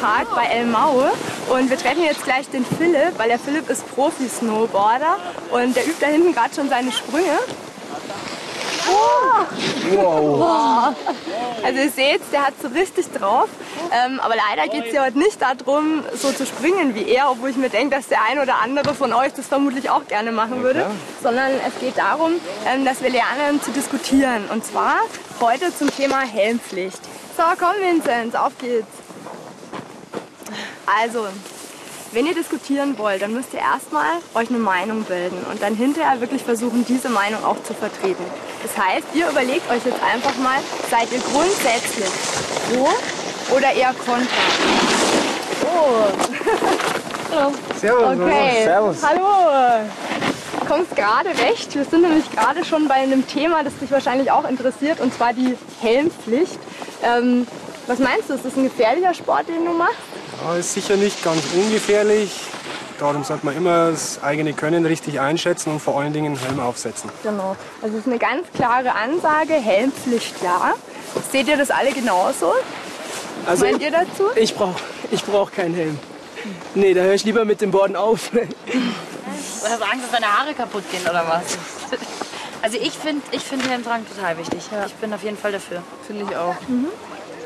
Tag 0.00 0.34
bei 0.34 0.44
Elmau 0.44 1.10
und 1.50 1.70
wir 1.70 1.78
treffen 1.78 2.04
jetzt 2.04 2.24
gleich 2.24 2.48
den 2.50 2.64
Philipp, 2.64 3.18
weil 3.18 3.28
der 3.28 3.38
Philipp 3.38 3.68
ist 3.70 3.86
Profi-Snowboarder 3.94 5.16
und 5.50 5.74
der 5.74 5.86
übt 5.86 5.96
da 6.00 6.06
hinten 6.06 6.32
gerade 6.34 6.54
schon 6.54 6.68
seine 6.68 6.92
Sprünge. 6.92 7.38
Wow. 9.92 10.94
Also 11.64 11.78
ihr 11.80 11.90
seht, 11.90 12.20
der 12.32 12.46
hat 12.46 12.54
so 12.60 12.68
richtig 12.68 13.06
drauf. 13.12 13.48
Ähm, 13.92 14.20
aber 14.20 14.34
leider 14.36 14.68
geht 14.70 14.88
es 14.88 14.94
ja 14.94 15.04
heute 15.04 15.18
nicht 15.18 15.40
darum, 15.40 16.02
so 16.14 16.32
zu 16.32 16.44
springen 16.44 16.94
wie 16.94 17.08
er, 17.08 17.30
obwohl 17.30 17.50
ich 17.50 17.56
mir 17.56 17.70
denke, 17.70 17.96
dass 17.96 18.08
der 18.08 18.18
ein 18.30 18.38
oder 18.38 18.60
andere 18.62 18.94
von 18.94 19.12
euch 19.12 19.32
das 19.32 19.46
vermutlich 19.46 19.88
auch 19.88 20.06
gerne 20.06 20.32
machen 20.32 20.62
würde. 20.62 20.86
Sondern 21.22 21.50
es 21.66 21.80
geht 21.80 21.96
darum, 21.96 22.32
ähm, 22.66 22.84
dass 22.84 23.02
wir 23.02 23.10
lernen 23.10 23.62
zu 23.62 23.70
diskutieren. 23.70 24.44
Und 24.52 24.64
zwar 24.66 24.96
heute 25.40 25.74
zum 25.76 25.90
Thema 25.94 26.20
Helmpflicht. 26.20 27.00
So, 27.36 27.42
komm 27.58 27.74
Vinzenz, 27.80 28.34
auf 28.34 28.56
geht's. 28.58 28.86
Also, 30.86 31.26
wenn 32.12 32.26
ihr 32.26 32.34
diskutieren 32.34 32.96
wollt, 32.96 33.22
dann 33.22 33.32
müsst 33.32 33.52
ihr 33.54 33.58
erstmal 33.58 34.18
euch 34.34 34.48
eine 34.50 34.58
Meinung 34.58 35.02
bilden 35.02 35.44
und 35.50 35.60
dann 35.60 35.74
hinterher 35.74 36.20
wirklich 36.20 36.44
versuchen, 36.44 36.84
diese 36.86 37.08
Meinung 37.08 37.44
auch 37.44 37.60
zu 37.64 37.74
vertreten. 37.74 38.24
Das 38.62 38.78
heißt, 38.78 39.08
ihr 39.14 39.28
überlegt 39.28 39.68
euch 39.68 39.84
jetzt 39.84 40.00
einfach 40.00 40.36
mal, 40.36 40.60
seid 40.88 41.10
ihr 41.10 41.18
grundsätzlich 41.32 42.10
pro 42.70 42.88
oder 43.56 43.72
eher 43.72 43.92
kontra? 43.94 44.24
Oh. 45.64 46.06
Hallo. 47.32 47.52
Servus. 47.80 48.20
Okay. 48.20 48.64
Servus. 48.64 48.96
Hallo. 49.02 49.88
Du 50.66 50.72
kommst 50.72 50.96
gerade 50.96 51.28
recht. 51.28 51.74
Wir 51.74 51.84
sind 51.84 52.02
nämlich 52.02 52.30
gerade 52.30 52.64
schon 52.64 52.88
bei 52.88 52.94
einem 52.94 53.26
Thema, 53.26 53.62
das 53.62 53.76
dich 53.78 53.90
wahrscheinlich 53.90 54.30
auch 54.30 54.48
interessiert, 54.48 54.98
und 55.00 55.12
zwar 55.12 55.34
die 55.34 55.56
Helmpflicht. 55.82 56.58
Ähm, 57.02 57.46
was 57.86 57.98
meinst 57.98 58.30
du, 58.30 58.34
ist 58.34 58.46
das 58.46 58.56
ein 58.56 58.64
gefährlicher 58.64 59.12
Sport, 59.12 59.46
den 59.48 59.64
du 59.66 59.72
machst? 59.72 59.94
Ja, 60.42 60.56
ist 60.56 60.72
sicher 60.72 60.96
nicht 60.96 61.22
ganz 61.22 61.42
ungefährlich. 61.54 62.32
Darum 62.98 63.24
sollte 63.24 63.44
man 63.44 63.56
immer 63.56 63.90
das 63.90 64.22
eigene 64.22 64.54
Können 64.54 64.86
richtig 64.86 65.20
einschätzen 65.20 65.70
und 65.70 65.80
vor 65.80 66.00
allen 66.00 66.14
Dingen 66.14 66.36
einen 66.36 66.46
Helm 66.46 66.60
aufsetzen. 66.60 67.10
Genau. 67.22 67.56
Also 67.82 67.96
es 67.96 68.02
ist 68.02 68.06
eine 68.08 68.18
ganz 68.18 68.46
klare 68.54 68.94
Ansage, 68.94 69.52
Helmpflicht 69.54 70.34
ja. 70.42 70.72
Seht 71.30 71.46
ihr 71.48 71.58
das 71.58 71.70
alle 71.70 71.90
genauso? 71.92 72.54
Was 73.44 73.48
Also 73.50 73.66
meint 73.66 73.82
ihr 73.82 73.90
dazu? 73.90 74.24
ich 74.36 74.54
brauche 74.54 74.80
ich 75.10 75.22
brauch 75.24 75.50
keinen 75.52 75.74
Helm. 75.74 75.98
Nee, 76.74 76.94
da 76.94 77.02
höre 77.02 77.14
ich 77.14 77.24
lieber 77.24 77.44
mit 77.44 77.60
dem 77.60 77.70
Borden 77.70 77.96
auf. 77.96 78.30
Hast 79.64 79.82
Angst, 79.82 80.04
dass 80.04 80.10
deine 80.12 80.26
Haare 80.26 80.54
kaputt 80.54 80.84
gehen 80.90 81.02
oder 81.02 81.24
was? 81.26 81.58
Also 82.62 82.78
ich 82.78 82.92
finde 82.92 83.22
ich 83.30 83.42
find 83.42 83.68
Helmtragen 83.68 84.06
total 84.08 84.38
wichtig. 84.38 84.60
Ich 84.86 84.94
bin 84.94 85.12
auf 85.12 85.22
jeden 85.22 85.36
Fall 85.36 85.52
dafür. 85.52 85.82
Finde 86.06 86.24
ich 86.24 86.36
auch. 86.36 86.54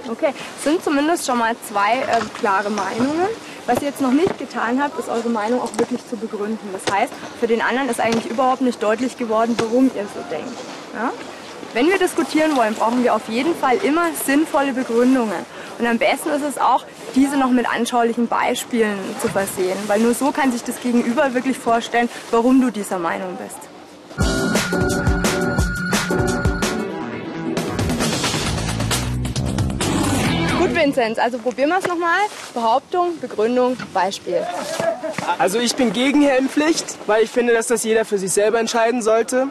Okay, 0.08 0.33
es 0.56 0.64
sind 0.64 0.83
zumindest 0.83 1.27
schon 1.27 1.38
mal 1.38 1.55
zwei 1.69 1.98
äh, 1.98 2.20
klare 2.38 2.70
Meinungen. 2.70 3.28
Was 3.66 3.83
ihr 3.83 3.88
jetzt 3.88 4.00
noch 4.00 4.12
nicht 4.12 4.38
getan 4.38 4.83
habt, 4.83 4.98
ist 4.98 5.08
eure 5.08 5.28
Meinung 5.28 5.60
auch 5.60 5.70
wirklich 5.77 6.00
zu 6.08 6.16
begründen. 6.16 6.70
Das 6.72 6.94
heißt, 6.94 7.12
für 7.38 7.47
den 7.47 7.60
anderen 7.60 7.91
ist 7.91 8.00
eigentlich 8.00 8.27
überhaupt 8.27 8.62
nicht 8.62 8.82
deutlich 8.82 9.19
geworden, 9.19 9.56
warum 9.58 9.91
ihr 9.94 10.06
so 10.14 10.22
denkt. 10.30 10.56
Ja? 10.94 11.12
Wenn 11.75 11.88
wir 11.88 11.98
diskutieren 11.98 12.56
wollen, 12.56 12.75
brauchen 12.75 13.04
wir 13.04 13.14
auf 13.14 13.28
jeden 13.28 13.54
Fall 13.54 13.76
immer 13.78 14.06
sinnvolle 14.25 14.72
Begründungen. 14.72 15.44
Und 15.78 15.87
am 15.87 15.98
besten 15.98 16.31
ist 16.31 16.43
es 16.43 16.59
auch, 16.59 16.84
diese 17.14 17.36
noch 17.36 17.50
mit 17.50 17.69
anschaulichen 17.69 18.26
Beispielen 18.28 18.98
zu 19.20 19.28
versehen, 19.28 19.78
weil 19.86 20.00
nur 20.00 20.14
so 20.14 20.32
kann 20.32 20.52
sich 20.52 20.62
das 20.64 20.80
Gegenüber 20.80 21.34
wirklich 21.34 21.58
vorstellen, 21.58 22.08
warum 22.30 22.60
du 22.60 22.70
dieser 22.70 22.98
Meinung 22.98 23.36
bist. 23.36 23.58
Gut, 30.58 30.74
Vinzenz, 30.74 31.19
also 31.19 31.38
probieren 31.38 31.70
wir 31.70 31.78
es 31.78 31.86
nochmal. 31.86 32.19
Behauptung, 32.52 33.19
Begründung, 33.20 33.76
Beispiel. 33.94 34.42
Also 35.38 35.58
ich 35.60 35.76
bin 35.76 35.92
gegen 35.92 36.22
Helmpflicht, 36.22 36.96
weil 37.06 37.25
ich 37.25 37.30
finde, 37.30 37.52
dass 37.52 37.69
das 37.69 37.84
jeder 37.84 38.04
für 38.04 38.19
sich 38.19 38.32
selber 38.32 38.58
entscheiden 38.58 39.02
sollte. 39.02 39.48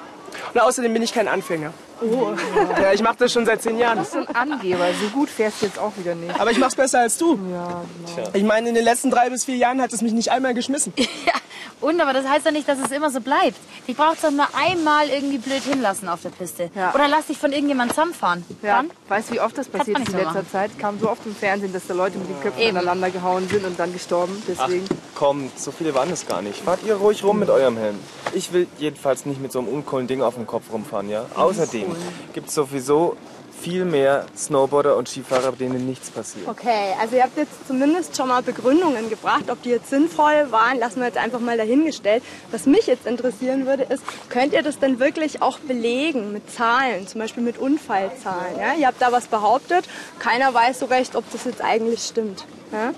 Und 0.54 0.60
außerdem 0.60 0.94
bin 0.94 1.02
ich 1.02 1.14
kein 1.14 1.28
Anfänger. 1.28 1.74
Oh. 2.02 2.34
Ja, 2.82 2.94
ich 2.94 3.02
mache 3.02 3.16
das 3.20 3.34
schon 3.34 3.46
seit 3.46 3.62
zehn 3.62 3.78
Jahren. 3.78 4.06
So 4.06 4.20
ein 4.20 4.28
Angeber, 4.36 4.88
so 5.02 5.10
gut 5.10 5.30
fährst 5.30 5.62
du 5.62 5.66
jetzt 5.66 5.80
auch 5.80 5.94
wieder 5.98 6.16
nicht. 6.16 6.40
Aber 6.40 6.52
ich 6.52 6.58
mache 6.58 6.70
es 6.70 6.76
besser 6.76 7.00
als 7.00 7.18
du. 7.18 7.40
Ja, 7.52 7.84
genau. 8.16 8.30
Ich 8.34 8.44
meine, 8.44 8.70
in 8.70 8.76
den 8.76 8.84
letzten 8.84 9.10
drei 9.10 9.30
bis 9.30 9.46
vier 9.46 9.56
Jahren 9.56 9.82
hat 9.82 9.92
es 9.94 10.02
mich 10.02 10.14
nicht 10.14 10.32
einmal 10.32 10.54
geschmissen. 10.54 10.94
Ja, 11.26 11.34
und 11.82 12.02
aber 12.02 12.14
das 12.14 12.28
heißt 12.28 12.46
doch 12.46 12.52
nicht, 12.52 12.68
dass 12.68 12.80
es 12.80 12.92
immer 12.92 13.10
so 13.10 13.22
bleibt. 13.22 13.58
Ich 13.86 13.96
brauch's 13.96 14.22
doch 14.22 14.32
nur 14.32 14.48
einmal 14.56 15.10
irgendwie 15.10 15.38
blöd 15.38 15.64
hinlassen 15.64 16.10
auf 16.10 16.22
der 16.22 16.30
Piste. 16.30 16.70
Ja. 16.76 16.94
Oder 16.94 17.08
lass 17.08 17.28
dich 17.28 17.38
von 17.38 17.52
irgendjemandem 17.52 17.96
zusammenfahren. 17.96 18.44
Ja, 18.62 18.78
Dann? 18.78 18.92
weißt 19.08 19.30
du, 19.30 19.34
wie 19.36 19.40
oft 19.40 19.58
das 19.58 19.68
passiert 19.68 20.00
ist 20.00 20.10
in 20.10 20.18
letzter 20.18 20.50
Zeit? 20.50 20.78
Kam 20.80 21.00
so 21.00 21.10
oft 21.10 21.26
im 21.26 21.36
Fernsehen, 21.36 21.72
dass 21.72 21.88
da 21.88 21.94
Leute 21.94 22.18
mit 22.18 22.30
den 22.30 22.40
Köpfen 22.42 22.62
Eben. 22.62 22.78
aneinander 22.78 23.10
gehauen 23.12 23.48
sind 23.48 23.66
und 23.66 23.80
dann 23.80 23.94
gestorben. 23.94 24.42
Deswegen. 24.48 24.86
Kommt, 25.16 25.58
so 25.60 25.72
viele 25.72 25.94
waren 25.94 26.12
es 26.12 26.26
gar 26.28 26.42
nicht. 26.42 26.64
Fahrt 26.64 26.80
ihr 26.86 26.96
ruhig 26.96 27.24
rum 27.24 27.40
mit 27.40 27.50
eurem 27.50 27.78
Helm. 27.78 28.00
Ich 28.34 28.52
will 28.54 28.68
jedenfalls 28.78 29.26
nicht 29.26 29.42
mit 29.42 29.52
so 29.52 29.60
einem 29.60 29.68
uncoolen 29.70 30.08
Ding 30.08 30.22
auf 30.22 30.36
dem 30.36 30.46
Kopf 30.48 30.66
rumfahren, 30.72 31.10
ja. 31.10 31.26
Außerdem 31.36 31.96
gibt 32.34 32.50
es 32.50 32.56
sowieso 32.56 33.16
viel 33.60 33.86
mehr 33.86 34.26
Snowboarder 34.36 34.96
und 34.98 35.10
Skifahrer, 35.10 35.52
denen 35.52 35.86
nichts 35.86 36.10
passiert. 36.10 36.48
Okay, 36.48 36.94
also 37.00 37.16
ihr 37.16 37.24
habt 37.24 37.38
jetzt 37.38 37.68
zumindest 37.68 38.16
schon 38.16 38.28
mal 38.28 38.42
Begründungen 38.42 39.10
gebracht. 39.10 39.50
Ob 39.50 39.62
die 39.64 39.70
jetzt 39.70 39.90
sinnvoll 39.90 40.52
waren, 40.52 40.80
lassen 40.80 41.00
wir 41.00 41.08
jetzt 41.08 41.18
einfach 41.18 41.40
mal 41.40 41.58
dahingestellt. 41.58 42.24
Was 42.52 42.66
mich 42.66 42.88
jetzt 42.88 43.06
interessieren 43.06 43.66
würde, 43.66 43.84
ist, 43.84 44.04
könnt 44.30 44.54
ihr 44.54 44.62
das 44.62 44.80
denn 44.80 45.00
wirklich 45.00 45.42
auch 45.42 45.60
belegen 45.60 46.32
mit 46.34 46.52
Zahlen, 46.52 47.08
zum 47.08 47.20
Beispiel 47.20 47.44
mit 47.44 47.58
Unfallzahlen? 47.58 48.58
Ja? 48.60 48.74
Ihr 48.80 48.88
habt 48.88 49.02
da 49.02 49.12
was 49.12 49.28
behauptet, 49.28 49.86
keiner 50.20 50.54
weiß 50.54 50.80
so 50.80 50.86
recht, 50.86 51.16
ob 51.16 51.30
das 51.32 51.46
jetzt 51.46 51.64
eigentlich 51.64 52.04
stimmt. 52.04 52.46
Ja? 52.72 52.94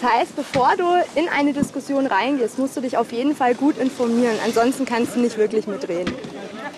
Das 0.00 0.12
heißt, 0.12 0.36
bevor 0.36 0.74
du 0.76 0.84
in 1.16 1.28
eine 1.28 1.52
Diskussion 1.52 2.06
reingehst, 2.06 2.58
musst 2.58 2.76
du 2.76 2.80
dich 2.80 2.96
auf 2.96 3.10
jeden 3.12 3.34
Fall 3.34 3.54
gut 3.54 3.78
informieren. 3.78 4.36
Ansonsten 4.44 4.84
kannst 4.84 5.16
du 5.16 5.20
nicht 5.20 5.36
wirklich 5.38 5.66
mitreden. 5.66 6.14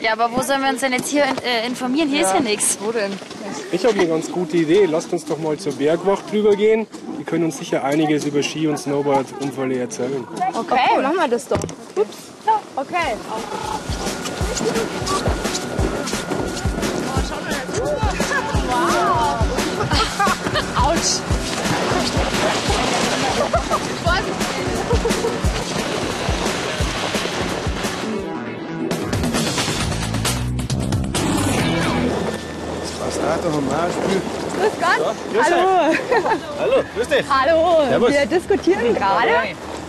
Ja, 0.00 0.12
aber 0.12 0.30
wo 0.34 0.40
sollen 0.42 0.62
wir 0.62 0.70
uns 0.70 0.80
denn 0.80 0.92
jetzt 0.92 1.08
hier 1.08 1.24
äh, 1.44 1.66
informieren? 1.66 2.08
Hier 2.08 2.22
ist 2.22 2.32
ja 2.32 2.40
nichts. 2.40 2.78
Wo 2.80 2.90
denn? 2.90 3.12
Ich 3.70 3.84
habe 3.84 3.98
eine 3.98 4.08
ganz 4.08 4.32
gute 4.32 4.56
Idee. 4.56 4.86
Lasst 4.86 5.12
uns 5.12 5.24
doch 5.26 5.38
mal 5.38 5.58
zur 5.58 5.74
Bergwacht 5.74 6.30
drüber 6.32 6.56
gehen. 6.56 6.86
Die 7.18 7.24
können 7.24 7.44
uns 7.44 7.58
sicher 7.58 7.84
einiges 7.84 8.24
über 8.24 8.42
Ski- 8.42 8.66
und 8.66 8.78
Snowboard-Unfälle 8.78 9.78
erzählen. 9.78 10.26
Okay, 10.54 11.02
machen 11.02 11.16
wir 11.16 11.28
das 11.28 11.46
doch. 11.46 11.58
Ups. 11.96 12.16
Ja, 12.46 12.60
okay. 12.76 13.16
Was 33.22 33.42
da 33.42 33.48
doch 33.48 33.56
am 33.58 33.68
Arsch? 33.70 33.94
Grüß 34.58 34.72
Gott. 34.80 35.14
Hallo. 35.44 35.94
Hallo, 36.58 36.84
grüß 36.96 37.08
dich. 37.08 37.24
Hallo. 37.28 38.08
Wir 38.08 38.26
diskutieren 38.26 38.94
gerade 38.94 39.30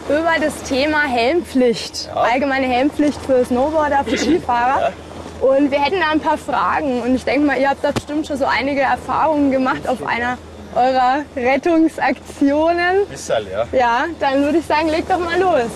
über 0.09 0.33
das 0.43 0.63
Thema 0.63 1.03
Helmpflicht. 1.03 2.09
Allgemeine 2.13 2.67
Helmpflicht 2.67 3.19
für 3.25 3.45
Snowboarder, 3.45 4.03
für 4.05 4.17
Skifahrer. 4.17 4.91
Und 5.41 5.71
wir 5.71 5.81
hätten 5.81 5.99
da 5.99 6.11
ein 6.11 6.19
paar 6.19 6.37
Fragen. 6.37 7.01
Und 7.01 7.15
ich 7.15 7.23
denke 7.23 7.47
mal, 7.47 7.57
ihr 7.57 7.69
habt 7.69 7.83
da 7.83 7.91
bestimmt 7.91 8.27
schon 8.27 8.37
so 8.37 8.45
einige 8.45 8.81
Erfahrungen 8.81 9.51
gemacht 9.51 9.87
auf 9.87 10.05
einer 10.05 10.37
eurer 10.75 11.23
Rettungsaktionen. 11.35 13.07
Bissal, 13.09 13.45
ja. 13.47 13.67
Ja, 13.71 14.05
dann 14.19 14.43
würde 14.43 14.59
ich 14.59 14.65
sagen, 14.65 14.89
leg 14.89 15.07
doch 15.07 15.19
mal 15.19 15.39
los. 15.39 15.69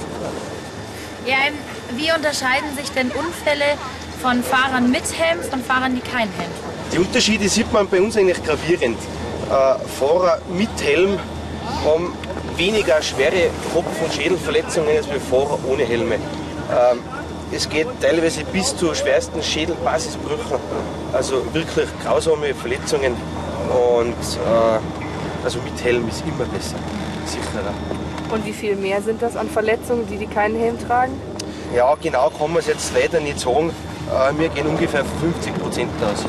Ja, 1.25 1.35
wie 1.91 2.12
unterscheiden 2.12 2.75
sich 2.77 2.91
denn 2.91 3.12
Unfälle 3.12 3.65
von 4.21 4.44
Fahrern 4.44 4.91
mit 4.91 5.03
Helm 5.18 5.41
von 5.41 5.63
Fahrern, 5.63 5.95
die 5.95 6.01
keinen 6.01 6.31
Helm 6.33 6.51
tragen? 6.62 6.64
Die 6.93 6.99
Unterschiede 6.99 7.49
sieht 7.49 7.71
man 7.73 7.87
bei 7.87 7.99
uns 8.01 8.15
eigentlich 8.17 8.43
gravierend. 8.43 8.97
Äh, 8.97 9.87
Fahrer 9.99 10.39
mit 10.49 10.69
Helm 10.81 11.19
haben 11.83 12.13
weniger 12.57 13.01
schwere 13.01 13.49
Kopf- 13.73 14.01
und 14.01 14.13
Schädelverletzungen 14.13 14.95
als 14.95 15.07
bei 15.07 15.19
Fahrer 15.19 15.59
ohne 15.67 15.83
Helme. 15.83 16.15
Ähm, 16.15 16.99
es 17.51 17.69
geht 17.69 17.87
teilweise 18.01 18.43
bis 18.45 18.75
zu 18.75 18.93
schwersten 18.95 19.41
Schädelbasisbrüchen, 19.41 20.57
also 21.13 21.53
wirklich 21.53 21.87
grausame 22.03 22.53
Verletzungen. 22.55 23.13
Und 23.69 24.11
äh, 24.11 25.43
also 25.43 25.59
mit 25.59 25.83
Helm 25.83 26.07
ist 26.07 26.23
immer 26.25 26.45
besser, 26.45 26.75
sicherer. 27.25 27.73
Und 28.31 28.45
wie 28.45 28.53
viel 28.53 28.75
mehr 28.75 29.01
sind 29.01 29.21
das 29.21 29.35
an 29.35 29.49
Verletzungen, 29.49 30.07
die, 30.07 30.17
die 30.17 30.27
keinen 30.27 30.57
Helm 30.57 30.77
tragen? 30.87 31.13
Ja, 31.75 31.93
genau 32.01 32.31
kann 32.37 32.51
man 32.51 32.59
es 32.59 32.67
jetzt 32.67 32.91
leider 32.95 33.19
nicht 33.19 33.39
sagen. 33.39 33.71
Äh, 34.09 34.39
Wir 34.39 34.49
gehen 34.49 34.65
ungefähr 34.67 35.05
von 35.05 35.33
50 35.33 35.53
Prozent 35.61 35.91
aus. 36.03 36.25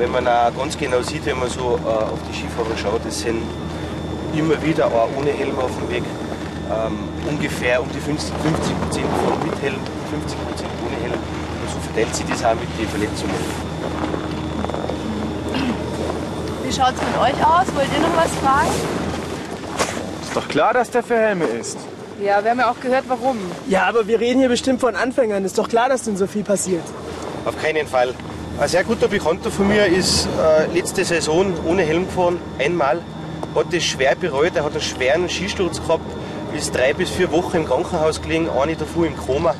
Wenn 0.00 0.12
man 0.12 0.26
auch 0.26 0.56
ganz 0.56 0.78
genau 0.78 1.02
sieht, 1.02 1.26
wenn 1.26 1.38
man 1.38 1.50
so 1.50 1.78
äh, 1.84 1.88
auf 1.88 2.18
die 2.26 2.34
Skifahrer 2.34 2.74
schaut, 2.74 3.02
es 3.06 3.20
sind 3.20 3.42
immer 4.34 4.56
wieder 4.62 4.86
auch 4.86 5.10
ohne 5.14 5.30
Helm 5.30 5.58
auf 5.58 5.70
dem 5.76 5.90
Weg. 5.90 6.02
Ähm, 6.72 7.00
ungefähr 7.28 7.82
um 7.82 7.88
die 7.92 8.00
50 8.00 8.32
Prozent 8.32 9.04
von 9.04 9.46
mit 9.46 9.60
Helm, 9.60 9.78
50 10.10 10.38
Prozent 10.46 10.70
ohne 10.86 10.96
Helm. 11.02 11.12
Und 11.12 11.70
so 11.70 11.78
verteilt 11.80 12.16
sich 12.16 12.24
das 12.24 12.42
auch 12.42 12.54
mit 12.54 12.68
den 12.78 12.88
Verletzungen. 12.88 13.34
Wie 16.64 16.72
schaut 16.72 16.94
es 16.94 17.02
mit 17.02 17.18
euch 17.20 17.46
aus? 17.46 17.66
Wollt 17.74 17.88
ihr 17.94 18.00
noch 18.00 18.16
was 18.16 18.30
fragen? 18.40 18.70
Ist 20.22 20.34
doch 20.34 20.48
klar, 20.48 20.72
dass 20.72 20.90
der 20.90 21.02
für 21.02 21.18
Helme 21.18 21.44
ist. 21.44 21.76
Ja, 22.24 22.42
wir 22.42 22.52
haben 22.52 22.60
ja 22.60 22.70
auch 22.70 22.80
gehört, 22.80 23.04
warum. 23.08 23.36
Ja, 23.68 23.86
aber 23.86 24.06
wir 24.06 24.18
reden 24.18 24.38
hier 24.38 24.48
bestimmt 24.48 24.80
von 24.80 24.96
Anfängern. 24.96 25.44
Ist 25.44 25.58
doch 25.58 25.68
klar, 25.68 25.90
dass 25.90 26.04
denn 26.04 26.16
so 26.16 26.26
viel 26.26 26.42
passiert. 26.42 26.84
Auf 27.44 27.60
keinen 27.60 27.86
Fall. 27.86 28.14
Ein 28.60 28.68
sehr 28.68 28.84
guter 28.84 29.08
Bekannter 29.08 29.50
von 29.50 29.68
mir 29.68 29.86
ist 29.86 30.26
äh, 30.26 30.66
letzte 30.76 31.02
Saison 31.04 31.52
ohne 31.66 31.82
Helm 31.82 32.06
gefahren, 32.06 32.38
einmal. 32.58 32.98
Hat 33.54 33.66
das 33.72 33.82
schwer 33.82 34.14
bereut, 34.14 34.52
er 34.54 34.64
hat 34.64 34.72
einen 34.72 34.82
schweren 34.82 35.28
Skisturz 35.28 35.80
gehabt, 35.80 36.04
ist 36.56 36.74
drei 36.76 36.92
bis 36.92 37.08
vier 37.10 37.32
Wochen 37.32 37.56
im 37.56 37.66
Krankenhaus 37.66 38.20
gelegen, 38.20 38.48
eine 38.50 38.76
davor 38.76 39.06
im 39.06 39.16
Koma. 39.16 39.54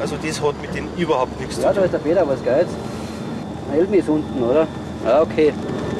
Also 0.00 0.16
das 0.22 0.42
hat 0.42 0.60
mit 0.60 0.74
denen 0.74 0.88
überhaupt 0.96 1.38
nichts 1.40 1.54
zu 1.56 1.62
Ja, 1.62 1.68
tun. 1.68 1.76
da 1.78 1.84
ist 1.84 1.92
der 1.94 1.98
Peter, 1.98 2.26
was 2.28 2.42
geht's? 2.42 2.72
Helm 3.70 3.94
ist 3.94 4.08
unten, 4.08 4.42
oder? 4.42 4.66
Ja, 5.06 5.22
okay. 5.22 5.52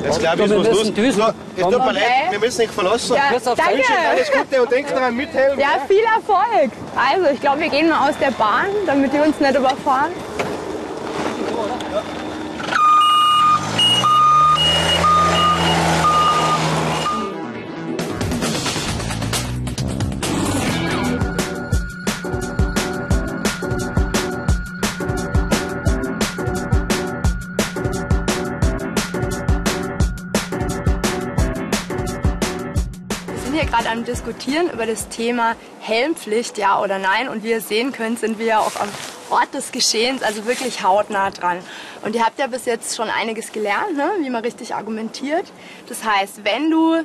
Jetzt 0.04 0.18
glaube 0.18 0.42
ich, 0.42 0.50
wir 0.50 0.56
ist 0.56 0.60
was 0.62 0.68
los. 0.68 0.78
müssen 0.80 0.94
düsen. 0.94 1.22
Es 1.56 1.62
tut 1.62 1.70
mir 1.70 1.76
Okay. 1.76 1.94
leid, 1.94 2.30
wir 2.30 2.38
müssen 2.40 2.60
dich 2.62 2.70
verlassen. 2.70 3.14
Ja, 3.16 3.36
auf 3.36 3.42
danke. 3.56 3.82
Alles 4.10 4.32
Gute 4.32 4.62
und 4.62 4.72
denkt 4.72 4.90
daran, 4.90 5.16
mit 5.16 5.32
Helm. 5.32 5.58
Ja, 5.60 5.68
viel 5.86 6.02
Erfolg. 6.16 6.72
Also, 6.96 7.30
ich 7.32 7.40
glaube, 7.40 7.60
wir 7.60 7.68
gehen 7.68 7.88
mal 7.88 8.08
aus 8.08 8.16
der 8.20 8.32
Bahn, 8.32 8.66
damit 8.84 9.12
die 9.12 9.18
uns 9.18 9.38
nicht 9.38 9.54
überfahren. 9.56 10.10
Diskutieren 34.12 34.68
über 34.68 34.84
das 34.84 35.08
Thema 35.08 35.56
Helmpflicht, 35.80 36.58
ja 36.58 36.78
oder 36.82 36.98
nein. 36.98 37.30
Und 37.30 37.42
wie 37.44 37.50
ihr 37.50 37.62
sehen 37.62 37.92
könnt, 37.92 38.18
sind 38.18 38.38
wir 38.38 38.44
ja 38.44 38.58
auch 38.58 38.76
am 38.78 38.90
Ort 39.30 39.54
des 39.54 39.72
Geschehens, 39.72 40.22
also 40.22 40.44
wirklich 40.44 40.82
hautnah 40.82 41.30
dran. 41.30 41.60
Und 42.02 42.14
ihr 42.14 42.22
habt 42.22 42.38
ja 42.38 42.46
bis 42.46 42.66
jetzt 42.66 42.94
schon 42.94 43.08
einiges 43.08 43.52
gelernt, 43.52 43.96
ne? 43.96 44.10
wie 44.20 44.28
man 44.28 44.44
richtig 44.44 44.74
argumentiert. 44.74 45.46
Das 45.88 46.04
heißt, 46.04 46.44
wenn 46.44 46.70
du 46.70 47.02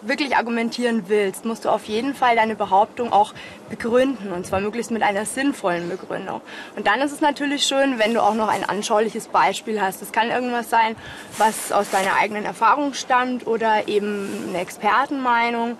wirklich 0.00 0.36
argumentieren 0.36 1.04
willst, 1.08 1.44
musst 1.44 1.66
du 1.66 1.68
auf 1.68 1.84
jeden 1.84 2.14
Fall 2.14 2.36
deine 2.36 2.54
Behauptung 2.54 3.12
auch 3.12 3.34
begründen 3.68 4.32
und 4.32 4.46
zwar 4.46 4.60
möglichst 4.60 4.90
mit 4.90 5.02
einer 5.02 5.26
sinnvollen 5.26 5.90
Begründung. 5.90 6.40
Und 6.76 6.86
dann 6.86 7.02
ist 7.02 7.12
es 7.12 7.20
natürlich 7.20 7.66
schön, 7.66 7.98
wenn 7.98 8.14
du 8.14 8.22
auch 8.22 8.34
noch 8.34 8.48
ein 8.48 8.64
anschauliches 8.64 9.28
Beispiel 9.28 9.82
hast. 9.82 10.00
Das 10.00 10.12
kann 10.12 10.30
irgendwas 10.30 10.70
sein, 10.70 10.96
was 11.36 11.72
aus 11.72 11.90
deiner 11.90 12.14
eigenen 12.14 12.46
Erfahrung 12.46 12.94
stammt 12.94 13.46
oder 13.46 13.86
eben 13.86 14.46
eine 14.48 14.60
Expertenmeinung, 14.60 15.76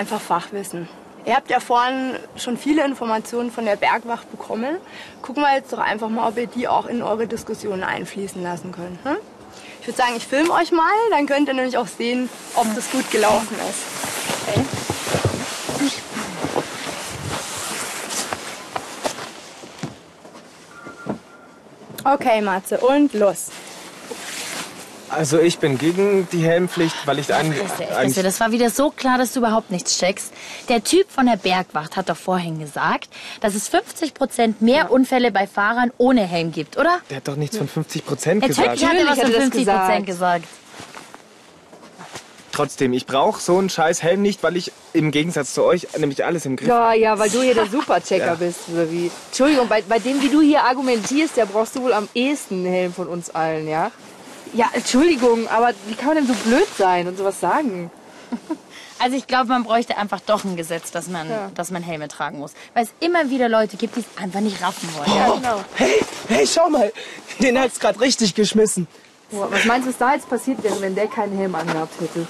einfach 0.00 0.20
Fachwissen. 0.20 0.88
Ihr 1.26 1.36
habt 1.36 1.50
ja 1.50 1.60
vorhin 1.60 2.16
schon 2.36 2.56
viele 2.56 2.82
Informationen 2.86 3.50
von 3.50 3.66
der 3.66 3.76
Bergwacht 3.76 4.30
bekommen. 4.30 4.78
Gucken 5.20 5.42
wir 5.42 5.54
jetzt 5.54 5.70
doch 5.74 5.78
einfach 5.78 6.08
mal, 6.08 6.26
ob 6.26 6.38
ihr 6.38 6.46
die 6.46 6.66
auch 6.66 6.86
in 6.86 7.02
eure 7.02 7.26
Diskussionen 7.26 7.84
einfließen 7.84 8.42
lassen 8.42 8.72
könnt. 8.72 8.98
Hm? 9.04 9.18
Ich 9.82 9.86
würde 9.86 9.98
sagen, 9.98 10.14
ich 10.16 10.26
filme 10.26 10.50
euch 10.52 10.72
mal, 10.72 10.90
dann 11.10 11.26
könnt 11.26 11.48
ihr 11.48 11.54
nämlich 11.54 11.76
auch 11.76 11.86
sehen, 11.86 12.30
ob 12.54 12.66
das 12.74 12.90
gut 12.90 13.10
gelaufen 13.10 13.54
ist. 13.68 13.84
Okay, 22.02 22.40
Matze, 22.40 22.78
und 22.78 23.12
los. 23.12 23.50
Also 25.10 25.40
ich 25.40 25.58
bin 25.58 25.76
gegen 25.76 26.28
die 26.30 26.42
Helmpflicht, 26.42 26.94
weil 27.04 27.18
ich 27.18 27.34
ein, 27.34 27.52
ein 27.96 28.14
das 28.14 28.38
war 28.38 28.52
wieder 28.52 28.70
so 28.70 28.90
klar, 28.90 29.18
dass 29.18 29.32
du 29.32 29.40
überhaupt 29.40 29.70
nichts 29.70 29.98
checkst. 29.98 30.32
Der 30.68 30.84
Typ 30.84 31.10
von 31.10 31.26
der 31.26 31.36
Bergwacht 31.36 31.96
hat 31.96 32.08
doch 32.08 32.16
vorhin 32.16 32.60
gesagt, 32.60 33.08
dass 33.40 33.54
es 33.54 33.68
50 33.68 34.14
Prozent 34.14 34.62
mehr 34.62 34.92
Unfälle 34.92 35.32
bei 35.32 35.46
Fahrern 35.46 35.90
ohne 35.98 36.26
Helm 36.26 36.52
gibt, 36.52 36.76
oder? 36.76 37.00
der 37.10 37.18
hat 37.18 37.28
doch 37.28 37.36
nichts 37.36 37.56
von 37.56 37.66
50 37.66 38.06
Prozent 38.06 38.42
Natürlich 38.42 38.70
gesagt. 38.70 38.84
hat 38.84 38.98
er 38.98 39.06
was 39.06 39.18
von 39.18 39.30
er 39.32 39.36
das 39.36 39.42
50 39.42 39.66
Prozent 39.66 40.06
gesagt. 40.06 40.44
Trotzdem, 42.52 42.92
ich 42.92 43.06
brauche 43.06 43.40
so 43.40 43.58
einen 43.58 43.70
scheiß 43.70 44.02
Helm 44.02 44.22
nicht, 44.22 44.42
weil 44.42 44.56
ich 44.56 44.72
im 44.92 45.12
Gegensatz 45.12 45.54
zu 45.54 45.64
euch 45.64 45.86
nämlich 45.96 46.24
alles 46.24 46.46
im 46.46 46.56
Griff 46.56 46.68
Ja, 46.68 46.92
ja, 46.92 47.18
weil 47.18 47.30
du 47.30 47.42
hier 47.42 47.54
der 47.54 47.66
Superchecker 47.70 48.36
bist, 48.36 48.60
oder 48.72 48.90
wie? 48.90 49.10
Entschuldigung, 49.28 49.68
bei, 49.68 49.82
bei 49.82 49.98
dem, 49.98 50.20
wie 50.20 50.28
du 50.28 50.40
hier 50.40 50.64
argumentierst, 50.64 51.36
der 51.36 51.46
brauchst 51.46 51.76
du 51.76 51.82
wohl 51.82 51.92
am 51.92 52.08
ehesten 52.14 52.56
einen 52.56 52.66
Helm 52.66 52.92
von 52.92 53.08
uns 53.08 53.30
allen, 53.30 53.68
ja? 53.68 53.90
Ja, 54.52 54.70
Entschuldigung, 54.72 55.48
aber 55.48 55.72
wie 55.86 55.94
kann 55.94 56.08
man 56.08 56.16
denn 56.16 56.26
so 56.26 56.34
blöd 56.34 56.66
sein 56.76 57.06
und 57.06 57.16
sowas 57.16 57.38
sagen? 57.40 57.90
Also 58.98 59.16
ich 59.16 59.26
glaube, 59.26 59.48
man 59.48 59.64
bräuchte 59.64 59.96
einfach 59.96 60.20
doch 60.20 60.44
ein 60.44 60.56
Gesetz, 60.56 60.90
dass 60.90 61.08
man, 61.08 61.28
dass 61.54 61.70
man 61.70 61.82
Helme 61.82 62.08
tragen 62.08 62.38
muss. 62.38 62.52
Weil 62.74 62.84
es 62.84 62.90
immer 63.00 63.30
wieder 63.30 63.48
Leute 63.48 63.76
gibt, 63.76 63.96
die 63.96 64.00
es 64.00 64.22
einfach 64.22 64.40
nicht 64.40 64.60
raffen 64.62 64.88
wollen. 64.94 65.16
Ja, 65.16 65.34
genau. 65.34 65.64
Hey, 65.74 66.00
hey, 66.28 66.46
schau 66.46 66.68
mal. 66.68 66.92
Den 67.40 67.58
hat's 67.58 67.80
gerade 67.80 67.98
richtig 68.00 68.34
geschmissen. 68.34 68.86
Boah, 69.30 69.50
was 69.50 69.64
meinst 69.64 69.86
du, 69.86 69.90
was 69.90 69.98
da 69.98 70.14
jetzt 70.14 70.28
passiert 70.28 70.62
wäre, 70.62 70.80
wenn 70.80 70.94
der 70.94 71.06
keinen 71.06 71.36
Helm 71.38 71.54
angehabt 71.54 71.98
hätte? 72.00 72.26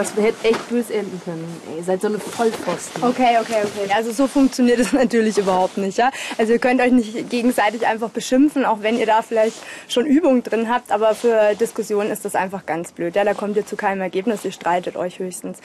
Das 0.00 0.16
hätte 0.16 0.48
echt 0.48 0.66
böse 0.70 0.94
enden 0.94 1.20
können. 1.22 1.60
Ihr 1.76 1.84
seid 1.84 2.00
so 2.00 2.06
eine 2.06 2.18
Vollpfosten. 2.18 3.04
Okay, 3.04 3.36
okay, 3.38 3.58
okay. 3.64 3.92
Also 3.94 4.12
so 4.12 4.26
funktioniert 4.26 4.78
es 4.78 4.92
natürlich 4.94 5.36
überhaupt 5.36 5.76
nicht. 5.76 5.98
Ja? 5.98 6.10
Also 6.38 6.54
ihr 6.54 6.58
könnt 6.58 6.80
euch 6.80 6.90
nicht 6.90 7.28
gegenseitig 7.28 7.86
einfach 7.86 8.08
beschimpfen, 8.08 8.64
auch 8.64 8.78
wenn 8.80 8.98
ihr 8.98 9.04
da 9.04 9.20
vielleicht 9.20 9.58
schon 9.88 10.06
Übung 10.06 10.42
drin 10.42 10.70
habt. 10.70 10.90
Aber 10.90 11.14
für 11.14 11.54
Diskussionen 11.54 12.10
ist 12.10 12.24
das 12.24 12.34
einfach 12.34 12.64
ganz 12.64 12.92
blöd. 12.92 13.14
Ja? 13.14 13.24
Da 13.24 13.34
kommt 13.34 13.58
ihr 13.58 13.66
zu 13.66 13.76
keinem 13.76 14.00
Ergebnis, 14.00 14.42
ihr 14.42 14.52
streitet 14.52 14.96
euch 14.96 15.18
höchstens. 15.18 15.58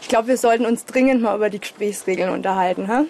Ich 0.00 0.08
glaube, 0.08 0.28
wir 0.28 0.38
sollten 0.38 0.64
uns 0.64 0.86
dringend 0.86 1.20
mal 1.20 1.36
über 1.36 1.50
die 1.50 1.60
Gesprächsregeln 1.60 2.30
unterhalten. 2.30 2.88
Ha? 2.88 3.04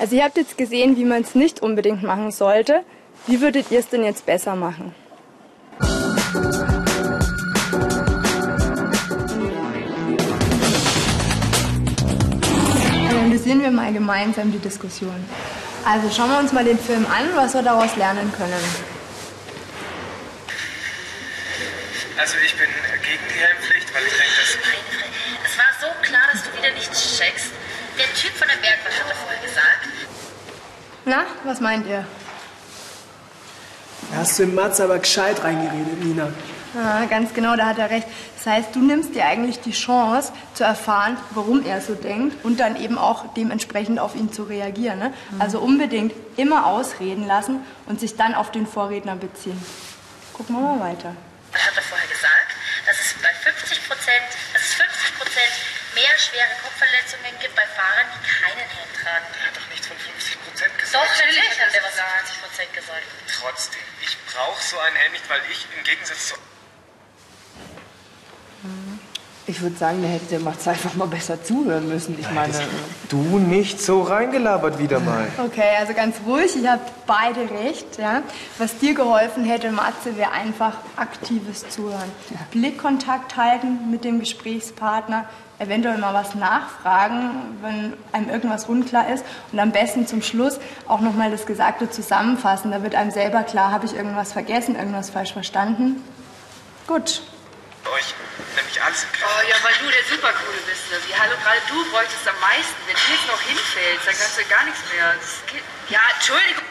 Also 0.00 0.16
ihr 0.16 0.24
habt 0.24 0.36
jetzt 0.36 0.58
gesehen, 0.58 0.96
wie 0.96 1.04
man 1.04 1.22
es 1.22 1.36
nicht 1.36 1.62
unbedingt 1.62 2.02
machen 2.02 2.32
sollte. 2.32 2.82
Wie 3.28 3.40
würdet 3.40 3.70
ihr 3.70 3.78
es 3.78 3.88
denn 3.88 4.02
jetzt 4.02 4.26
besser 4.26 4.56
machen? 4.56 4.96
Analysieren 13.44 13.62
wir 13.62 13.82
mal 13.82 13.92
gemeinsam 13.92 14.50
die 14.50 14.58
Diskussion. 14.58 15.22
Also 15.84 16.10
schauen 16.10 16.30
wir 16.30 16.38
uns 16.38 16.52
mal 16.52 16.64
den 16.64 16.78
Film 16.78 17.04
an, 17.04 17.28
was 17.36 17.52
wir 17.52 17.60
daraus 17.60 17.94
lernen 17.94 18.32
können. 18.32 18.64
Also 22.16 22.36
ich 22.42 22.56
bin 22.56 22.68
gegen 23.02 23.22
die 23.28 23.38
Helmpflicht, 23.38 23.94
weil 23.94 24.02
ich 24.06 24.16
denke, 24.16 24.32
dass... 24.40 24.56
Es 25.44 25.58
war 25.58 25.72
so 25.78 25.88
klar, 26.00 26.22
dass 26.32 26.42
du 26.42 26.56
wieder 26.56 26.72
nichts 26.72 27.18
checkst. 27.18 27.50
Der 27.98 28.06
Typ 28.14 28.32
von 28.32 28.48
der 28.48 28.56
Bergwacht 28.56 28.98
hat 28.98 29.10
doch 29.10 29.18
vorher 29.18 29.42
gesagt. 29.42 29.88
Na, 31.04 31.26
was 31.44 31.60
meint 31.60 31.86
ihr? 31.86 32.06
Da 34.10 34.16
hast 34.20 34.38
du 34.38 34.44
im 34.44 34.54
Mats 34.54 34.80
aber 34.80 34.98
gescheit 34.98 35.44
reingeredet, 35.44 36.02
Nina. 36.02 36.32
Ja, 36.74 37.04
ganz 37.06 37.32
genau, 37.34 37.54
da 37.56 37.66
hat 37.66 37.78
er 37.78 37.90
recht. 37.90 38.06
Das 38.36 38.46
heißt, 38.46 38.74
du 38.74 38.80
nimmst 38.80 39.14
dir 39.14 39.24
eigentlich 39.26 39.60
die 39.60 39.72
Chance 39.72 40.32
zu 40.54 40.64
erfahren, 40.64 41.16
warum 41.30 41.64
er 41.64 41.80
so 41.80 41.94
denkt 41.94 42.44
und 42.44 42.58
dann 42.58 42.76
eben 42.76 42.98
auch 42.98 43.32
dementsprechend 43.34 44.00
auf 44.00 44.14
ihn 44.14 44.32
zu 44.32 44.42
reagieren. 44.42 44.98
Ne? 44.98 45.14
Also 45.38 45.60
unbedingt 45.60 46.12
immer 46.36 46.66
ausreden 46.66 47.26
lassen 47.26 47.64
und 47.86 48.00
sich 48.00 48.16
dann 48.16 48.34
auf 48.34 48.50
den 48.50 48.66
Vorredner 48.66 49.16
beziehen. 49.16 49.60
Gucken 50.32 50.56
wir 50.56 50.76
mal 50.76 50.80
weiter. 50.80 51.14
Er 51.52 51.66
hat 51.66 51.76
doch 51.76 51.82
vorher 51.82 52.08
gesagt, 52.08 52.50
dass 52.86 52.98
es 52.98 53.14
bei 53.22 53.30
50 53.30 53.86
Prozent, 53.86 54.26
dass 54.52 54.62
es 54.62 54.74
50 54.74 55.18
Prozent 55.18 55.54
mehr 55.94 56.18
schwere 56.18 56.50
Kopfverletzungen 56.58 57.30
gibt 57.38 57.54
bei 57.54 57.66
Fahrern, 57.70 58.10
die 58.10 58.22
keinen 58.26 58.66
Helm 58.66 58.90
tragen. 58.98 59.26
Er 59.38 59.46
hat 59.46 59.54
doch 59.54 59.68
nicht 59.70 59.86
von 59.86 59.96
50 59.96 60.42
Prozent 60.42 60.72
Doch, 60.90 61.06
natürlich 61.06 61.54
hat 61.54 61.70
er 61.70 61.82
was 61.86 61.94
von 61.94 62.10
50 62.18 62.42
Prozent 62.42 62.70
gesagt. 62.74 63.06
Trotzdem, 63.30 63.86
ich 64.02 64.18
brauche 64.26 64.58
so 64.58 64.78
einen 64.78 64.96
Helm 64.96 65.12
nicht, 65.12 65.30
weil 65.30 65.40
ich 65.48 65.66
im 65.70 65.84
Gegensatz 65.84 66.28
zu... 66.28 66.34
Ich 69.54 69.62
würde 69.62 69.76
sagen, 69.76 70.02
der 70.02 70.10
hätte 70.10 70.24
der 70.30 70.40
Macht's 70.40 70.66
einfach 70.66 70.96
mal 70.96 71.06
besser 71.06 71.40
zuhören 71.44 71.88
müssen. 71.88 72.18
Ich 72.18 72.28
meine, 72.32 72.52
Du 73.08 73.38
nicht 73.38 73.80
so 73.80 74.02
reingelabert 74.02 74.80
wieder 74.80 74.98
mal. 74.98 75.28
Okay, 75.38 75.76
also 75.78 75.94
ganz 75.94 76.16
ruhig, 76.26 76.56
ihr 76.60 76.72
habt 76.72 77.06
beide 77.06 77.42
recht. 77.42 77.96
Ja? 77.96 78.22
Was 78.58 78.76
dir 78.78 78.94
geholfen 78.94 79.44
hätte, 79.44 79.70
Matze, 79.70 80.16
wäre 80.16 80.32
einfach 80.32 80.78
aktives 80.96 81.68
Zuhören. 81.68 82.10
Blickkontakt 82.50 83.36
halten 83.36 83.92
mit 83.92 84.02
dem 84.02 84.18
Gesprächspartner, 84.18 85.26
eventuell 85.60 85.98
mal 85.98 86.14
was 86.14 86.34
nachfragen, 86.34 87.30
wenn 87.62 87.92
einem 88.10 88.30
irgendwas 88.30 88.64
unklar 88.64 89.08
ist 89.08 89.24
und 89.52 89.60
am 89.60 89.70
besten 89.70 90.08
zum 90.08 90.20
Schluss 90.20 90.58
auch 90.88 91.00
nochmal 91.00 91.30
das 91.30 91.46
Gesagte 91.46 91.88
zusammenfassen. 91.88 92.72
Da 92.72 92.82
wird 92.82 92.96
einem 92.96 93.12
selber 93.12 93.44
klar, 93.44 93.70
habe 93.70 93.86
ich 93.86 93.94
irgendwas 93.94 94.32
vergessen, 94.32 94.74
irgendwas 94.74 95.10
falsch 95.10 95.32
verstanden. 95.32 96.02
Gut. 96.88 97.22
Euch 97.84 98.14
nämlich 98.56 98.80
alles 98.82 99.04
im 99.04 99.12
Griff. 99.12 99.26
Oh 99.26 99.42
ja, 99.48 99.56
weil 99.62 99.74
du 99.78 99.86
der 99.90 100.04
Supercoole 100.08 100.60
bist, 100.66 100.86
Lizzie. 100.90 101.14
Hallo, 101.14 101.34
gerade 101.42 101.62
du 101.68 101.78
bräuchtest 101.90 102.26
am 102.26 102.38
meisten. 102.40 102.78
Wenn 102.86 102.96
du 102.96 103.06
jetzt 103.10 103.26
noch 103.26 103.42
hinfällst, 103.42 104.04
dann 104.06 104.16
kannst 104.16 104.36
du 104.38 104.44
gar 104.46 104.64
nichts 104.64 104.82
mehr. 104.90 105.08
Ja, 105.90 106.02
Entschuldigung. 106.14 106.66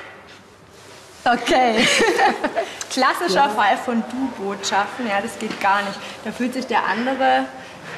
Okay. 1.24 1.88
Klassischer 2.90 3.50
Fall 3.52 3.78
von 3.78 4.04
Du-Botschaften, 4.12 5.08
ja, 5.08 5.22
das 5.22 5.40
geht 5.40 5.60
gar 5.62 5.82
nicht. 5.84 5.98
Da 6.25 6.32
fühlt 6.32 6.54
sich 6.54 6.68
der 6.68 6.84
andere 6.86 7.46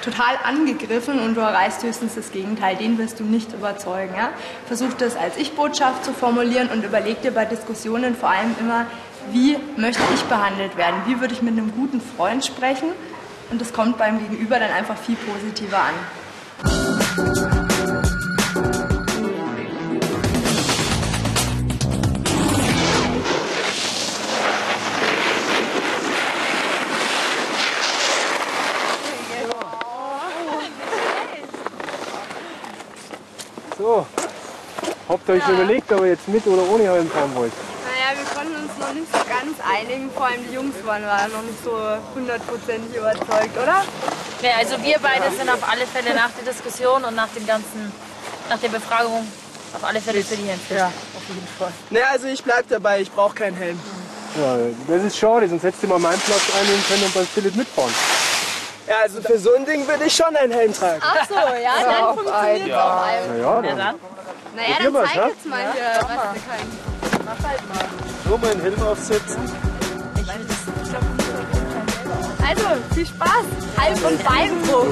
total 0.04 0.38
angegriffen 0.44 1.20
und 1.20 1.36
du 1.36 1.42
erreichst 1.42 1.82
höchstens 1.82 2.14
das 2.16 2.32
Gegenteil. 2.32 2.76
Den 2.76 2.98
wirst 2.98 3.20
du 3.20 3.24
nicht 3.24 3.52
überzeugen. 3.54 4.14
Ja? 4.16 4.30
Versuch 4.68 4.94
das 4.94 5.16
als 5.16 5.38
Ich-Botschaft 5.38 6.06
zu 6.06 6.14
formulieren 6.14 6.70
und 6.70 6.84
überleg 6.84 7.22
dir 7.24 7.32
bei 7.32 7.46
Diskussionen 7.46 8.16
vor 8.16 8.30
allem 8.30 8.56
immer, 8.60 8.86
wie 9.32 9.58
möchte 9.76 10.04
ich 10.14 10.22
behandelt 10.24 10.78
werden? 10.78 11.02
Wie 11.08 11.20
würde 11.20 11.34
ich 11.34 11.42
mit 11.42 11.54
einem 11.54 11.72
guten 11.72 12.00
Freund 12.00 12.46
sprechen? 12.46 12.90
Und 13.52 13.62
das 13.62 13.72
kommt 13.72 13.98
beim 13.98 14.20
Gegenüber 14.20 14.60
dann 14.60 14.72
einfach 14.72 14.98
viel 14.98 15.16
positiver 15.16 15.78
an. 15.78 15.94
So, 33.78 34.08
habt 35.10 35.30
ihr 35.30 35.36
euch 35.36 35.48
überlegt, 35.50 35.92
ob 35.92 36.00
ihr 36.02 36.08
jetzt 36.08 36.28
mit 36.28 36.48
oder 36.48 36.64
ohne 36.70 36.84
Helm 36.84 37.10
fahren 37.10 37.36
wollt? 37.36 37.52
Naja, 37.84 38.18
wir 38.18 38.26
konnten 38.34 38.56
uns 38.64 38.78
noch 38.80 38.94
nicht 38.94 39.12
so 39.12 39.20
ganz 39.20 39.60
einigen. 39.76 40.10
Vor 40.12 40.26
allem 40.28 40.42
die 40.48 40.54
Jungs 40.56 40.76
waren 40.86 41.06
waren 41.06 41.32
noch 41.32 41.42
nicht 41.44 41.64
so 41.64 41.72
hundertprozentig 42.16 42.96
überzeugt, 42.96 43.56
oder? 43.62 43.84
Ja, 44.42 44.52
also 44.60 44.76
wir 44.84 44.98
beide 45.02 45.36
sind 45.36 45.50
auf 45.50 45.68
alle 45.70 45.86
Fälle 45.88 46.14
nach 46.16 46.30
der 46.38 46.52
Diskussion 46.52 47.04
und 47.04 47.16
nach 47.16 47.30
dem 47.30 47.46
ganzen, 47.48 47.92
nach 48.50 48.60
der 48.60 48.70
Befragung 48.70 49.28
auf 49.76 49.84
alle 49.84 50.00
Fälle 50.02 50.24
für 50.24 50.36
die 50.36 50.48
Helmpflicht. 50.48 50.80
Ja, 50.80 50.88
auf 50.88 51.28
jeden 51.28 51.48
Fall. 51.60 51.72
Naja, 51.90 52.06
also 52.12 52.28
ich 52.28 52.44
bleib 52.44 52.68
dabei, 52.70 53.02
ich 53.02 53.12
brauche 53.12 53.36
keinen 53.36 53.56
Helm. 53.58 53.80
Ja, 54.38 54.58
das 54.88 55.04
ist 55.04 55.18
schade, 55.18 55.48
sonst 55.48 55.64
hättest 55.64 55.84
du 55.84 55.88
mal 55.88 56.00
meinen 56.00 56.20
Platz 56.20 56.42
einnehmen 56.60 56.84
können 56.88 57.04
und 57.04 57.14
beim 57.14 57.28
Philipp 57.28 57.56
mitfahren. 57.56 57.94
Ja, 58.88 58.96
also 59.04 59.22
für 59.22 59.40
so 59.40 59.56
ein 59.56 59.66
Ding 59.66 59.88
würde 59.88 60.04
ich 60.06 60.16
schon 60.16 60.36
einen 60.36 60.52
Helm 60.52 60.74
tragen. 60.74 61.02
Ach 61.02 61.28
so, 61.28 61.34
ja, 61.34 61.72
dann 61.82 62.14
funktioniert 62.16 62.68
es 62.68 62.74
auf 62.76 63.02
einmal. 63.04 63.28
Naja, 63.28 63.62
Ja, 63.62 63.62
dann. 63.62 63.96
Naja, 64.56 64.76
Probier 64.76 64.84
dann 64.84 64.94
mal's, 64.94 65.10
zeig 65.10 65.16
ja? 65.16 65.28
jetzt 65.28 65.46
mal 65.46 65.74
hier, 65.74 65.84
was 65.94 66.02
du 66.02 66.40
kannst. 66.48 67.26
Mach 67.26 67.50
halt 67.50 67.70
mal. 67.70 67.86
Nur 68.26 68.38
mal 68.38 68.52
einen 68.52 68.62
Helm 68.62 68.84
aufsetzen. 68.84 69.52
Also, 72.48 72.64
viel 72.94 73.06
Spaß. 73.06 73.46
Halb- 73.78 74.06
und 74.06 74.24
Beinbruch. 74.24 74.86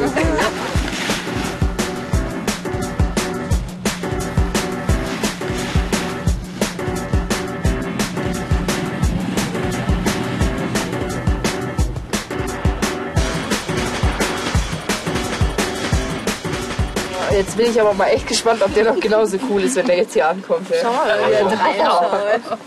Jetzt 17.31 17.57
bin 17.57 17.71
ich 17.71 17.81
aber 17.81 17.93
mal 17.93 18.07
echt 18.07 18.27
gespannt, 18.27 18.61
ob 18.63 18.73
der 18.73 18.85
noch 18.85 18.99
genauso 18.99 19.37
cool 19.49 19.63
ist, 19.63 19.75
wenn 19.75 19.87
der 19.87 19.97
jetzt 19.97 20.13
hier 20.13 20.27
ankommt. 20.27 20.69
Ja. 20.69 20.75
Schau 20.81 20.93
mal, 20.93 21.17
wie 21.27 21.33
er 21.33 21.45
reinschaut. 21.45 22.59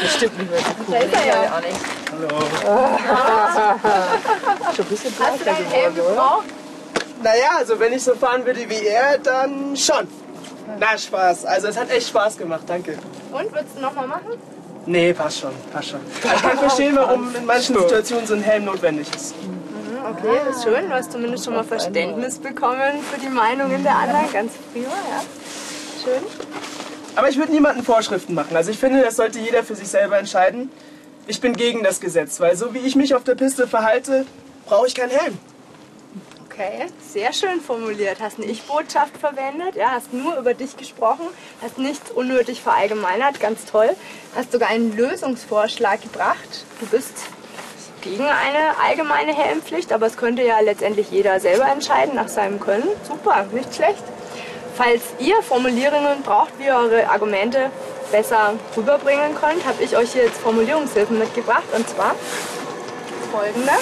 Bestimmt 0.00 0.38
nicht 0.38 0.50
mehr 0.50 0.60
so 0.60 0.66
cool. 0.78 0.94
Da 0.94 0.98
ist 0.98 1.14
er 1.14 1.26
ja. 1.26 1.56
auch 1.56 1.60
nicht. 1.60 2.05
Schon 4.74 4.84
ein 4.84 4.88
bisschen 4.88 5.12
Hast 5.18 5.40
du 5.40 5.44
deinen 5.44 5.66
Helm 5.66 5.94
gebraucht? 5.94 6.44
Naja, 7.22 7.50
also 7.56 7.78
wenn 7.78 7.92
ich 7.92 8.02
so 8.02 8.14
fahren 8.14 8.44
würde 8.44 8.68
wie 8.68 8.86
er, 8.86 9.18
dann 9.18 9.76
schon. 9.76 10.06
Na, 10.78 10.98
Spaß. 10.98 11.44
Also 11.46 11.68
es 11.68 11.76
hat 11.76 11.90
echt 11.90 12.08
Spaß 12.08 12.36
gemacht, 12.36 12.62
danke. 12.66 12.98
Und, 13.32 13.52
würdest 13.52 13.76
du 13.76 13.80
nochmal 13.80 14.06
machen? 14.06 14.32
Nee, 14.86 15.12
passt 15.12 15.40
schon, 15.40 15.52
passt 15.72 15.88
schon. 15.88 16.00
Ich 16.22 16.42
kann 16.42 16.58
verstehen, 16.58 16.94
warum 16.96 17.34
in 17.34 17.44
manchen 17.44 17.76
Situationen 17.76 18.26
so 18.26 18.34
ein 18.34 18.42
Helm 18.42 18.64
notwendig 18.64 19.08
ist. 19.14 19.34
Okay, 20.08 20.40
das 20.46 20.58
ist 20.58 20.62
schön. 20.64 20.88
Du 20.88 20.94
hast 20.94 21.10
zumindest 21.10 21.44
schon 21.44 21.54
mal 21.54 21.64
Verständnis 21.64 22.38
bekommen 22.38 23.02
für 23.12 23.18
die 23.20 23.28
Meinungen 23.28 23.82
der 23.82 23.96
anderen. 23.96 24.32
Ganz 24.32 24.52
prima, 24.72 24.86
ja. 24.86 25.22
Schön. 26.04 26.22
Aber 27.16 27.28
ich 27.28 27.36
würde 27.38 27.50
niemanden 27.50 27.82
Vorschriften 27.82 28.34
machen. 28.34 28.54
Also 28.54 28.70
ich 28.70 28.78
finde, 28.78 29.02
das 29.02 29.16
sollte 29.16 29.40
jeder 29.40 29.64
für 29.64 29.74
sich 29.74 29.88
selber 29.88 30.18
entscheiden. 30.18 30.70
Ich 31.28 31.40
bin 31.40 31.54
gegen 31.54 31.82
das 31.82 32.00
Gesetz, 32.00 32.38
weil 32.38 32.56
so 32.56 32.72
wie 32.72 32.78
ich 32.78 32.94
mich 32.94 33.14
auf 33.14 33.24
der 33.24 33.34
Piste 33.34 33.66
verhalte, 33.66 34.26
brauche 34.64 34.86
ich 34.86 34.94
keinen 34.94 35.10
Helm. 35.10 35.36
Okay, 36.44 36.86
sehr 37.12 37.32
schön 37.32 37.60
formuliert. 37.60 38.18
Hast 38.20 38.38
eine 38.38 38.46
Ich-Botschaft 38.46 39.18
verwendet, 39.18 39.74
ja, 39.74 39.90
hast 39.90 40.12
nur 40.12 40.36
über 40.38 40.54
dich 40.54 40.76
gesprochen, 40.76 41.26
hast 41.60 41.78
nichts 41.78 42.12
unnötig 42.12 42.62
verallgemeinert, 42.62 43.40
ganz 43.40 43.64
toll. 43.64 43.90
Hast 44.36 44.52
sogar 44.52 44.68
einen 44.68 44.96
Lösungsvorschlag 44.96 46.00
gebracht. 46.00 46.64
Du 46.78 46.86
bist 46.86 47.12
gegen 48.02 48.24
eine 48.24 48.78
allgemeine 48.88 49.34
Helmpflicht, 49.34 49.92
aber 49.92 50.06
es 50.06 50.16
könnte 50.16 50.42
ja 50.44 50.60
letztendlich 50.60 51.10
jeder 51.10 51.40
selber 51.40 51.68
entscheiden 51.68 52.14
nach 52.14 52.28
seinem 52.28 52.60
Können. 52.60 52.86
Super, 53.06 53.46
nicht 53.52 53.74
schlecht. 53.74 54.04
Falls 54.76 55.02
ihr 55.18 55.42
Formulierungen 55.42 56.22
braucht, 56.22 56.52
wie 56.58 56.70
eure 56.70 57.10
Argumente 57.10 57.70
besser 58.10 58.54
rüberbringen 58.76 59.34
könnt, 59.34 59.64
habe 59.66 59.82
ich 59.82 59.96
euch 59.96 60.12
hier 60.12 60.24
jetzt 60.24 60.40
Formulierungshilfen 60.40 61.18
mitgebracht 61.18 61.64
und 61.74 61.88
zwar 61.88 62.14
folgende. 63.30 63.72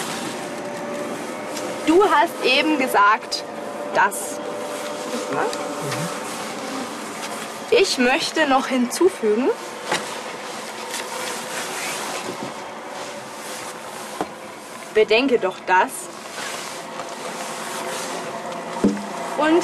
Du 1.87 2.02
hast 2.04 2.45
eben 2.45 2.78
gesagt, 2.78 3.45
das. 3.95 4.38
Guck 5.12 5.35
mal. 5.35 5.47
Ich 7.71 7.99
möchte 7.99 8.47
noch 8.47 8.69
hinzufügen, 8.69 9.49
bedenke 14.95 15.38
doch 15.38 15.57
das. 15.66 15.90
Und 19.37 19.62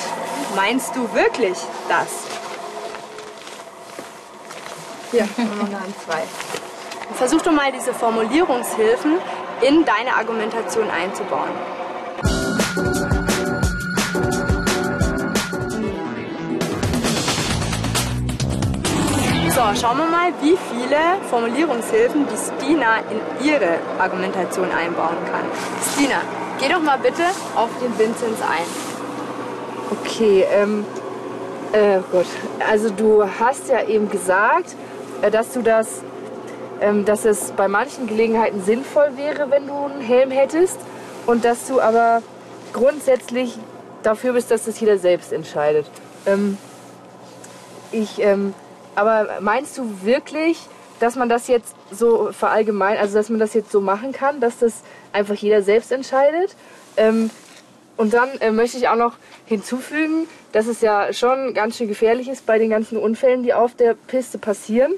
meinst 0.57 0.95
du 0.97 1.13
wirklich 1.15 1.57
das? 1.89 2.30
Hier, 5.11 5.23
Hand 5.23 5.97
frei. 6.07 6.23
Versuch 7.15 7.43
doch 7.43 7.53
mal 7.53 7.73
diese 7.73 7.93
Formulierungshilfen 7.93 9.19
in 9.61 9.85
deine 9.85 10.15
Argumentation 10.15 10.89
einzubauen. 10.89 11.51
So, 19.53 19.81
schauen 19.81 19.99
wir 19.99 20.07
mal, 20.07 20.33
wie 20.43 20.57
viele 20.71 21.21
Formulierungshilfen 21.29 22.27
die 22.29 22.37
Stina 22.37 22.99
in 23.11 23.47
ihre 23.47 23.79
Argumentation 23.99 24.71
einbauen 24.71 25.17
kann. 25.31 25.43
Stina, 25.93 26.23
geh 26.61 26.73
doch 26.73 26.81
mal 26.81 26.99
bitte 26.99 27.25
auf 27.57 27.71
den 27.83 27.99
Vinzenz 27.99 28.39
ein. 28.43 28.65
Okay, 29.91 30.47
ähm, 30.53 30.87
äh, 31.73 31.99
gut. 32.13 32.27
Also 32.71 32.91
du 32.91 33.25
hast 33.39 33.69
ja 33.69 33.83
eben 33.83 34.09
gesagt, 34.09 34.77
dass 35.31 35.53
du 35.53 35.63
das, 35.63 36.03
ähm, 36.81 37.05
dass 37.05 37.25
es 37.25 37.53
bei 37.53 37.69
manchen 37.69 38.07
Gelegenheiten 38.07 38.63
sinnvoll 38.63 39.17
wäre, 39.17 39.51
wenn 39.51 39.67
du 39.67 39.75
einen 39.75 40.01
Helm 40.01 40.31
hättest 40.31 40.79
und 41.27 41.45
dass 41.45 41.67
du 41.67 41.81
aber 41.81 42.23
grundsätzlich 42.73 43.59
dafür 44.03 44.33
bist, 44.33 44.51
dass 44.51 44.65
das 44.65 44.81
jeder 44.81 44.99
selbst 44.99 45.33
entscheidet. 45.33 45.87
Ähm, 46.27 46.57
ich, 47.93 48.21
ähm, 48.21 48.55
aber 48.95 49.39
meinst 49.41 49.77
du 49.79 50.03
wirklich, 50.03 50.59
dass 51.01 51.17
man 51.17 51.29
das 51.29 51.49
jetzt 51.49 51.75
so 51.91 52.31
verallgemein, 52.33 52.99
also 52.99 53.15
dass 53.15 53.29
man 53.29 53.41
das 53.41 53.55
jetzt 53.55 53.73
so 53.73 53.81
machen 53.81 54.13
kann, 54.13 54.41
dass 54.41 54.59
das 54.59 54.83
einfach 55.13 55.35
jeder 55.35 55.63
selbst 55.63 55.93
entscheidet? 55.93 56.55
Und 58.01 58.15
dann 58.15 58.31
äh, 58.41 58.51
möchte 58.51 58.79
ich 58.79 58.89
auch 58.89 58.97
noch 58.97 59.17
hinzufügen, 59.45 60.27
dass 60.53 60.67
es 60.67 60.81
ja 60.81 61.13
schon 61.13 61.53
ganz 61.53 61.77
schön 61.77 61.87
gefährlich 61.87 62.29
ist 62.29 62.47
bei 62.47 62.59
den 62.59 62.71
ganzen 62.71 62.97
Unfällen, 62.97 63.43
die 63.43 63.53
auf 63.53 63.75
der 63.75 63.93
Piste 63.93 64.39
passieren. 64.39 64.95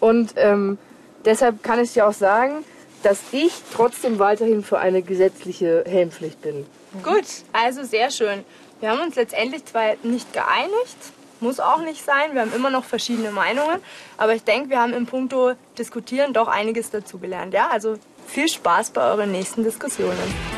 Und 0.00 0.32
ähm, 0.36 0.78
deshalb 1.26 1.62
kann 1.62 1.84
ich 1.84 1.92
dir 1.92 2.08
auch 2.08 2.14
sagen, 2.14 2.64
dass 3.02 3.18
ich 3.32 3.52
trotzdem 3.74 4.18
weiterhin 4.18 4.64
für 4.64 4.78
eine 4.78 5.02
gesetzliche 5.02 5.84
Helmpflicht 5.86 6.40
bin. 6.40 6.64
Gut, 7.02 7.26
also 7.52 7.84
sehr 7.84 8.10
schön. 8.10 8.42
Wir 8.80 8.90
haben 8.90 9.02
uns 9.02 9.16
letztendlich 9.16 9.66
zwar 9.66 9.96
nicht 10.02 10.32
geeinigt, 10.32 10.96
muss 11.40 11.60
auch 11.60 11.82
nicht 11.82 12.02
sein, 12.02 12.32
wir 12.32 12.40
haben 12.40 12.54
immer 12.54 12.70
noch 12.70 12.84
verschiedene 12.84 13.32
Meinungen, 13.32 13.80
aber 14.16 14.34
ich 14.34 14.44
denke, 14.44 14.70
wir 14.70 14.80
haben 14.80 14.94
im 14.94 15.04
Punkto 15.04 15.52
Diskutieren 15.78 16.32
doch 16.32 16.48
einiges 16.48 16.88
dazugelernt. 16.88 17.52
Ja? 17.52 17.68
Also 17.68 17.98
viel 18.26 18.48
Spaß 18.48 18.92
bei 18.92 19.02
euren 19.02 19.30
nächsten 19.30 19.62
Diskussionen. 19.62 20.55